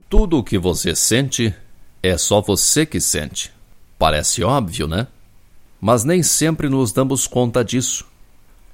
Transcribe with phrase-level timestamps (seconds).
[0.09, 1.53] Tudo o que você sente
[2.01, 3.53] é só você que sente.
[3.99, 5.05] Parece óbvio, né?
[5.79, 8.11] Mas nem sempre nos damos conta disso.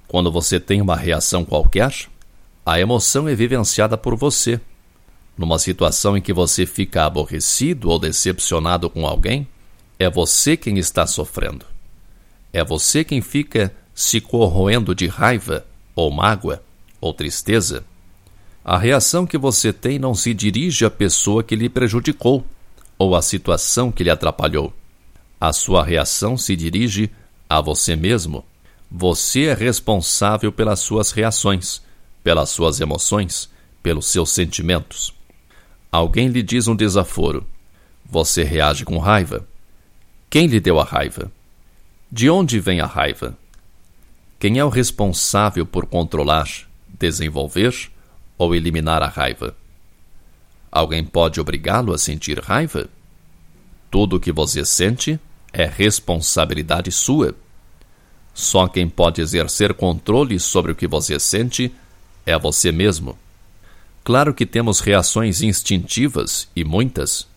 [0.09, 1.93] Quando você tem uma reação qualquer,
[2.65, 4.59] a emoção é vivenciada por você.
[5.37, 9.47] Numa situação em que você fica aborrecido ou decepcionado com alguém,
[9.99, 11.63] é você quem está sofrendo.
[12.51, 15.63] É você quem fica se corroendo de raiva,
[15.95, 16.63] ou mágoa,
[16.99, 17.85] ou tristeza.
[18.65, 22.43] A reação que você tem não se dirige à pessoa que lhe prejudicou
[22.97, 24.73] ou à situação que lhe atrapalhou.
[25.39, 27.11] A sua reação se dirige
[27.47, 28.43] a você mesmo
[28.91, 31.81] você é responsável pelas suas reações,
[32.23, 33.49] pelas suas emoções,
[33.83, 35.13] pelos seus sentimentos.
[35.91, 37.45] Alguém lhe diz um desaforo.
[38.05, 39.47] Você reage com raiva.
[40.29, 41.31] Quem lhe deu a raiva?
[42.11, 43.37] De onde vem a raiva?
[44.39, 46.49] Quem é o responsável por controlar,
[46.87, 47.91] desenvolver
[48.37, 49.55] ou eliminar a raiva?
[50.71, 52.89] Alguém pode obrigá-lo a sentir raiva?
[53.91, 55.19] Tudo o que você sente
[55.53, 57.35] é responsabilidade sua.
[58.39, 61.69] Só quem pode exercer controle sobre o que você sente
[62.25, 63.19] é você mesmo.
[64.01, 67.27] Claro que temos reações instintivas e muitas.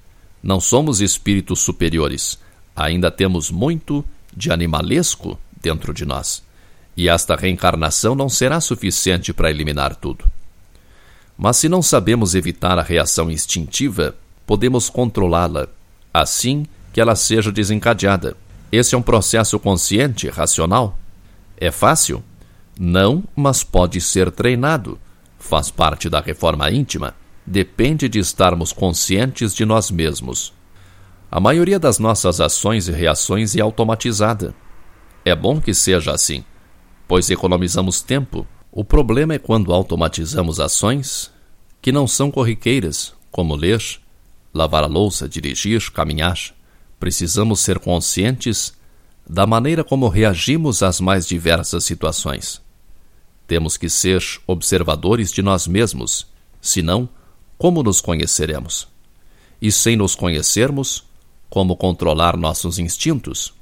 [0.41, 2.39] Não somos espíritos superiores.
[2.77, 6.41] Ainda temos muito de animalesco dentro de nós.
[6.97, 10.25] E esta reencarnação não será suficiente para eliminar tudo.
[11.37, 14.15] Mas se não sabemos evitar a reação instintiva,
[14.47, 15.67] podemos controlá-la,
[16.15, 18.37] assim que ela seja desencadeada.
[18.73, 20.99] Esse é um processo consciente, racional.
[21.59, 22.25] É fácil?
[22.81, 24.99] Não, mas pode ser treinado.
[25.39, 27.15] Faz parte da reforma íntima.
[27.47, 30.55] Depende de estarmos conscientes de nós mesmos.
[31.31, 34.55] A maioria das nossas ações e reações é automatizada.
[35.23, 36.43] É bom que seja assim,
[37.07, 38.47] pois economizamos tempo.
[38.71, 41.31] O problema é quando automatizamos ações
[41.83, 43.83] que não são corriqueiras, como ler,
[44.55, 46.39] lavar a louça, dirigir, caminhar.
[47.03, 48.75] Precisamos ser conscientes
[49.29, 52.63] da maneira como reagimos às mais diversas situações.
[53.45, 56.29] Temos que ser observadores de nós mesmos,
[56.61, 57.09] senão,
[57.59, 58.87] como nos conheceremos?
[59.61, 61.03] E sem nos conhecermos,
[61.51, 63.53] como controlar nossos instintos?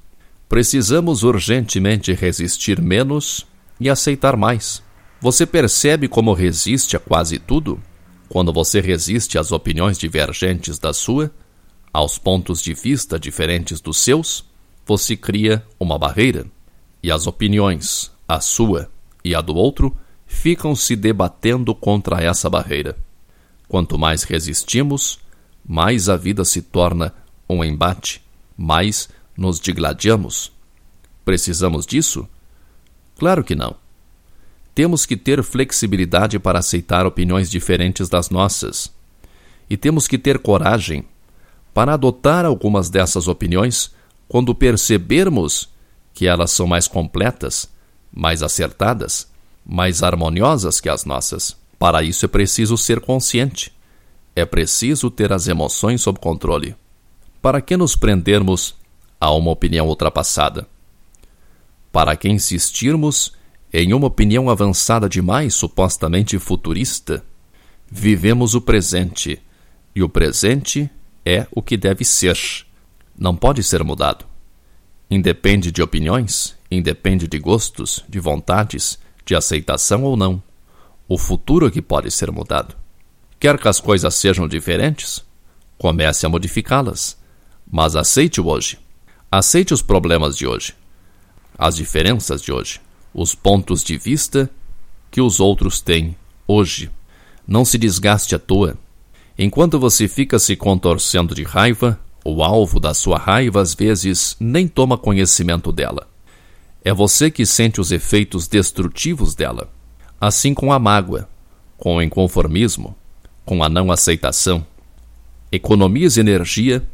[0.47, 3.47] Precisamos urgentemente resistir menos
[3.81, 4.83] e aceitar mais.
[5.19, 7.81] Você percebe como resiste a quase tudo?
[8.29, 11.33] Quando você resiste às opiniões divergentes da sua,
[11.93, 14.45] aos pontos de vista diferentes dos seus,
[14.87, 16.47] você cria uma barreira
[17.03, 18.91] e as opiniões, a sua
[19.25, 19.97] e a do outro,
[20.27, 22.97] ficam se debatendo contra essa barreira.
[23.69, 25.19] Quanto mais resistimos,
[25.67, 27.15] mais a vida se torna
[27.49, 28.23] um embate,
[28.57, 30.53] mais nos digladiamos.
[31.25, 32.29] Precisamos disso?
[33.19, 33.77] Claro que não.
[34.75, 38.93] Temos que ter flexibilidade para aceitar opiniões diferentes das nossas.
[39.69, 41.05] E temos que ter coragem
[41.73, 43.95] para adotar algumas dessas opiniões
[44.29, 45.69] quando percebermos
[46.13, 47.69] que elas são mais completas,
[48.13, 49.29] mais acertadas,
[49.65, 51.57] mais harmoniosas que as nossas.
[51.79, 53.73] Para isso é preciso ser consciente.
[54.35, 56.77] É preciso ter as emoções sob controle.
[57.41, 58.75] Para que nos prendermos
[59.21, 60.69] a uma opinião ultrapassada?
[61.91, 63.33] Para que insistirmos
[63.73, 67.25] em uma opinião avançada demais, supostamente futurista?
[67.91, 69.41] Vivemos o presente,
[69.95, 70.91] e o presente
[71.25, 72.39] é o que deve ser.
[73.19, 74.25] Não pode ser mudado.
[75.11, 80.43] Independe de opiniões, independe de gostos, de vontades, de aceitação ou não.
[81.09, 82.77] O futuro é que pode ser mudado.
[83.39, 85.25] Quer que as coisas sejam diferentes?
[85.77, 87.19] Comece a modificá-las.
[87.71, 88.79] Mas aceite o hoje.
[89.33, 90.75] Aceite os problemas de hoje,
[91.57, 92.81] as diferenças de hoje,
[93.15, 94.51] os pontos de vista
[95.09, 96.17] que os outros têm
[96.49, 96.91] hoje.
[97.47, 98.77] Não se desgaste à toa.
[99.43, 104.69] Enquanto você fica se contorcendo de raiva, o alvo da sua raiva às vezes nem
[104.69, 106.07] toma conhecimento dela.
[106.85, 109.73] É você que sente os efeitos destrutivos dela.
[110.21, 111.27] Assim com a mágoa,
[111.79, 112.95] com o inconformismo,
[113.43, 114.63] com a não aceitação.
[115.51, 116.87] Economize energia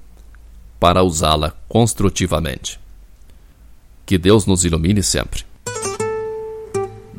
[0.79, 2.79] para usá-la construtivamente.
[4.07, 5.45] Que Deus nos ilumine sempre